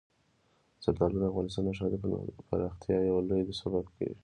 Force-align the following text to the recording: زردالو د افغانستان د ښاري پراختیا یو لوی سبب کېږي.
زردالو 0.83 1.17
د 1.19 1.23
افغانستان 1.31 1.63
د 1.65 1.69
ښاري 1.77 1.97
پراختیا 2.49 2.97
یو 3.09 3.17
لوی 3.29 3.55
سبب 3.61 3.85
کېږي. 3.95 4.17